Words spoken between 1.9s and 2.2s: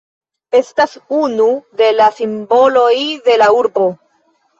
la